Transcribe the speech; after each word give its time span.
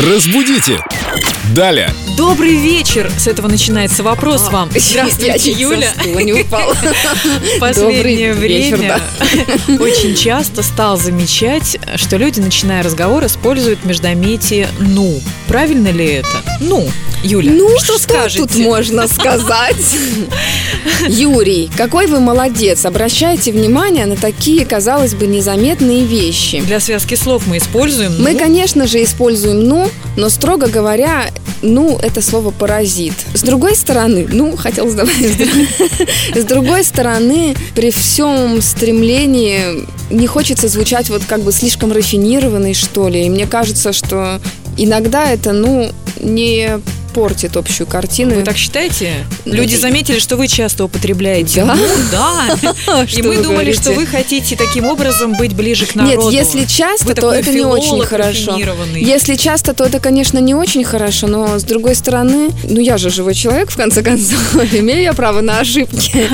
Разбудите! 0.00 1.01
Далее! 1.54 1.90
Добрый 2.16 2.56
вечер! 2.56 3.10
С 3.18 3.26
этого 3.26 3.48
начинается 3.48 4.02
вопрос 4.02 4.48
вам. 4.50 4.70
Здравствуйте, 4.74 5.50
Я 5.50 5.58
Юля. 5.58 5.92
не 6.04 6.32
упала. 6.32 6.74
В 7.56 7.58
последнее 7.58 8.32
Добрый 8.34 8.48
вечер, 8.48 8.76
время 8.78 9.00
очень 9.80 10.14
часто 10.14 10.62
стал 10.62 10.96
замечать, 10.96 11.78
что 11.96 12.16
люди, 12.16 12.40
начиная 12.40 12.82
разговор, 12.82 13.24
используют 13.26 13.84
междометие 13.84 14.68
«ну». 14.78 15.20
Правильно 15.48 15.88
ли 15.88 16.06
это? 16.06 16.28
Ну, 16.60 16.88
Юля, 17.22 17.52
Ну, 17.52 17.68
что 17.78 17.98
что 17.98 17.98
скажете? 17.98 18.38
тут 18.40 18.56
можно 18.56 19.06
сказать? 19.06 19.76
Юрий, 21.08 21.70
какой 21.76 22.06
вы 22.06 22.20
молодец. 22.20 22.84
Обращайте 22.86 23.52
внимание 23.52 24.06
на 24.06 24.16
такие, 24.16 24.64
казалось 24.64 25.14
бы, 25.14 25.26
незаметные 25.26 26.04
вещи. 26.04 26.60
Для 26.60 26.80
связки 26.80 27.14
слов 27.14 27.46
мы 27.46 27.58
используем 27.58 28.12
Мы, 28.22 28.32
«ну». 28.32 28.38
конечно 28.38 28.86
же, 28.86 29.02
используем 29.02 29.60
«ну», 29.68 29.88
но, 30.16 30.28
строго 30.28 30.66
говоря, 30.68 31.01
«ну»— 31.62 31.98
это 32.02 32.20
слово 32.20 32.50
«паразит». 32.50 33.14
С 33.34 33.42
другой 33.42 33.76
стороны, 33.76 34.26
ну, 34.30 34.56
хотел 34.56 34.92
добавить, 34.92 35.48
с 36.34 36.44
другой 36.44 36.84
стороны, 36.84 37.54
при 37.74 37.90
всем 37.90 38.60
стремлении 38.60 39.86
не 40.10 40.26
хочется 40.26 40.68
звучать 40.68 41.08
вот 41.08 41.22
как 41.26 41.40
бы 41.40 41.52
слишком 41.52 41.92
рафинированной, 41.92 42.74
что 42.74 43.08
ли. 43.08 43.26
И 43.26 43.30
мне 43.30 43.46
кажется, 43.46 43.92
что 43.92 44.40
иногда 44.76 45.30
это, 45.30 45.52
ну, 45.52 45.90
не 46.20 46.80
портит 47.12 47.56
общую 47.56 47.86
картину. 47.86 48.34
Вы 48.34 48.42
так 48.42 48.56
считаете? 48.56 49.26
Ну, 49.44 49.54
Люди 49.54 49.76
заметили, 49.76 50.18
что 50.18 50.36
вы 50.36 50.48
часто 50.48 50.84
употребляете. 50.84 51.64
Да? 51.64 51.74
«ну», 51.74 51.86
да. 52.12 53.06
И 53.12 53.22
мы 53.22 53.38
думали, 53.38 53.72
что 53.72 53.92
вы 53.92 54.06
хотите 54.06 54.56
таким 54.56 54.86
образом 54.86 55.34
быть 55.36 55.54
ближе 55.54 55.86
к 55.86 55.94
Нет, 55.94 56.16
народу. 56.16 56.30
если 56.30 56.64
часто, 56.64 57.14
то 57.14 57.32
это 57.32 57.52
не 57.52 57.64
очень 57.64 58.04
хорошо. 58.04 58.58
Если 58.94 59.36
часто, 59.36 59.74
то 59.74 59.84
это, 59.84 60.00
конечно, 60.00 60.38
не 60.38 60.54
очень 60.54 60.84
хорошо, 60.84 61.26
но 61.26 61.58
с 61.58 61.64
другой 61.64 61.94
стороны, 61.94 62.50
ну 62.64 62.80
я 62.80 62.98
же 62.98 63.10
живой 63.10 63.34
человек, 63.34 63.70
в 63.70 63.76
конце 63.76 64.02
концов, 64.02 64.38
имею 64.72 65.02
я 65.02 65.12
право 65.12 65.40
на 65.40 65.60
ошибки. 65.60 66.28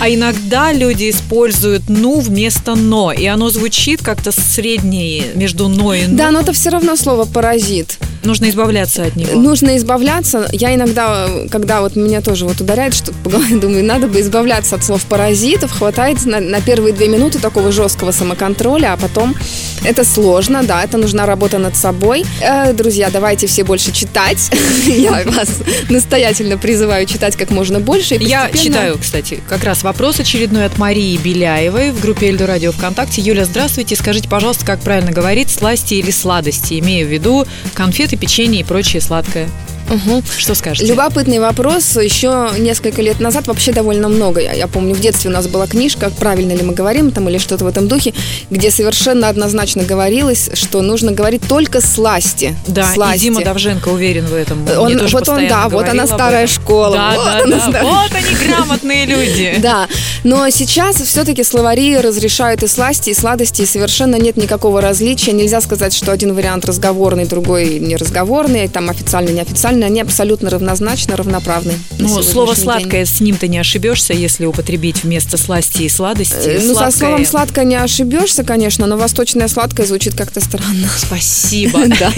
А 0.00 0.08
иногда 0.08 0.72
люди 0.72 1.10
используют 1.10 1.82
«ну» 1.88 2.20
вместо 2.20 2.74
«но», 2.74 3.12
и 3.12 3.26
оно 3.26 3.50
звучит 3.50 4.02
как-то 4.02 4.32
среднее 4.32 5.24
между 5.34 5.68
«но» 5.68 5.94
и 5.94 6.06
«ну». 6.06 6.16
Да, 6.16 6.30
но 6.30 6.40
это 6.40 6.52
все 6.52 6.70
равно 6.70 6.96
слово 6.96 7.24
паразит. 7.24 7.98
Нужно 8.24 8.50
избавляться 8.50 9.04
от 9.04 9.16
него. 9.16 9.40
Нужно 9.40 9.76
избавляться. 9.76 10.48
Я 10.52 10.74
иногда, 10.74 11.28
когда 11.50 11.80
вот 11.80 11.96
меня 11.96 12.20
тоже 12.20 12.44
вот 12.44 12.60
ударяет, 12.60 12.94
что 12.94 13.12
по 13.24 13.30
голове 13.30 13.56
думаю, 13.60 13.84
надо 13.84 14.08
бы 14.08 14.20
избавляться 14.20 14.76
от 14.76 14.84
слов 14.84 15.04
паразитов, 15.06 15.72
хватает 15.72 16.24
на, 16.26 16.40
на 16.40 16.60
первые 16.60 16.92
две 16.92 17.08
минуты 17.08 17.38
такого 17.38 17.72
жесткого 17.72 18.10
самоконтроля, 18.12 18.92
а 18.92 18.96
потом 18.96 19.34
это 19.84 20.04
сложно, 20.04 20.62
да, 20.62 20.84
это 20.84 20.98
нужна 20.98 21.26
работа 21.26 21.58
над 21.58 21.76
собой. 21.76 22.24
Э, 22.40 22.72
друзья, 22.72 23.10
давайте 23.10 23.46
все 23.46 23.64
больше 23.64 23.92
читать. 23.92 24.50
Я 24.86 25.22
вас 25.24 25.58
настоятельно 25.88 26.58
призываю 26.58 27.06
читать 27.06 27.36
как 27.36 27.50
можно 27.50 27.80
больше. 27.80 28.16
Я 28.20 28.50
читаю, 28.50 28.98
кстати, 28.98 29.40
как 29.48 29.64
раз 29.64 29.82
вопрос 29.82 30.20
очередной 30.20 30.66
от 30.66 30.78
Марии 30.78 31.16
Беляевой 31.16 31.92
в 31.92 32.00
группе 32.00 32.28
Эльдо 32.28 32.46
Радио 32.46 32.72
ВКонтакте. 32.72 33.22
Юля, 33.22 33.44
здравствуйте. 33.44 33.96
Скажите, 33.96 34.28
пожалуйста, 34.28 34.64
как 34.66 34.80
правильно 34.80 35.12
говорить, 35.12 35.50
сласти 35.50 35.94
или 35.94 36.10
сладости, 36.10 36.78
имея 36.78 37.04
в 37.04 37.08
виду 37.08 37.46
конфеты, 37.74 38.16
печенье 38.16 38.60
и 38.60 38.64
прочее 38.64 39.00
сладкое. 39.00 39.48
Мгм. 39.90 40.22
Что 40.38 40.54
скажете? 40.54 40.86
Любопытный 40.86 41.38
вопрос. 41.40 41.96
Еще 41.96 42.50
несколько 42.58 43.02
лет 43.02 43.20
назад, 43.20 43.46
вообще 43.48 43.72
довольно 43.72 44.08
много. 44.08 44.40
Я, 44.40 44.52
я 44.52 44.66
помню, 44.68 44.94
в 44.94 45.00
детстве 45.00 45.30
у 45.30 45.32
нас 45.32 45.46
была 45.48 45.66
книжка, 45.66 46.10
правильно 46.10 46.52
ли 46.52 46.62
мы 46.62 46.72
говорим 46.74 47.10
там 47.10 47.28
или 47.28 47.38
что-то 47.38 47.64
в 47.64 47.68
этом 47.68 47.88
духе, 47.88 48.14
где 48.50 48.70
совершенно 48.70 49.28
однозначно 49.28 49.82
говорилось, 49.82 50.50
что 50.54 50.80
нужно 50.82 51.12
говорить 51.12 51.42
только 51.48 51.80
сласти. 51.80 52.54
Да, 52.66 52.92
сласти. 52.94 53.16
и 53.16 53.20
Дима 53.20 53.42
Давженко 53.44 53.88
уверен 53.88 54.26
в 54.26 54.34
этом. 54.34 54.64
Он- 54.78 54.96
вот 55.08 55.28
он, 55.28 55.48
да, 55.48 55.68
вот 55.68 55.88
она 55.88 56.06
старая 56.06 56.46
школа, 56.46 56.96
Да, 56.96 57.12
вот 57.16 57.24
да, 57.24 57.38
она 57.42 57.56
да. 57.56 57.60
старая. 57.60 57.82
Вот 57.84 58.12
они, 58.14 58.46
грамотные 58.46 59.06
люди. 59.06 59.56
Да, 59.58 59.88
но 60.24 60.48
сейчас 60.50 60.96
все-таки 60.96 61.42
словари 61.42 61.96
разрешают 61.96 62.62
и 62.62 62.66
сласти, 62.66 63.10
и 63.10 63.14
сладости, 63.14 63.62
и 63.62 63.66
совершенно 63.66 64.16
нет 64.16 64.36
никакого 64.36 64.80
различия. 64.80 65.32
Нельзя 65.32 65.60
сказать, 65.60 65.92
что 65.94 66.12
один 66.12 66.34
вариант 66.34 66.64
разговорный, 66.64 67.24
другой 67.26 67.78
неразговорный, 67.78 68.68
там 68.68 68.90
официальный, 68.90 69.32
неофициальный. 69.32 69.86
Они 69.86 70.00
абсолютно 70.00 70.50
равнозначно, 70.50 71.16
равноправны. 71.16 71.74
Ну, 71.98 72.22
слово 72.22 72.54
день. 72.54 72.64
сладкое 72.64 73.04
с 73.04 73.20
ним-то 73.20 73.48
не 73.48 73.58
ошибешься, 73.58 74.12
если 74.12 74.46
употребить 74.46 75.02
вместо 75.04 75.36
сласти 75.36 75.82
и 75.82 75.88
сладости. 75.88 76.34
Э, 76.48 76.60
Ну, 76.62 76.74
со 76.74 76.74
сладкое. 76.74 76.90
словом 76.92 77.26
сладкое 77.26 77.64
не 77.64 77.76
ошибешься, 77.76 78.44
конечно, 78.44 78.86
но 78.86 78.96
восточное 78.96 79.48
сладкое 79.48 79.86
звучит 79.86 80.14
как-то 80.14 80.40
странно. 80.40 80.88
Спасибо. 80.98 81.80
Да. 82.00 82.12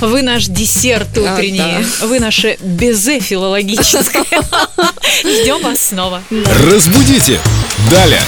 Вы 0.00 0.22
наш 0.22 0.46
десерт 0.46 1.08
А, 1.16 1.34
утренний. 1.34 1.84
Вы 2.02 2.18
наше 2.18 2.56
безе 2.62 3.20
филологическое. 3.20 4.24
Ждем 5.22 5.62
вас 5.62 5.80
снова. 5.80 6.22
Разбудите! 7.00 7.40
Далее! 7.90 8.20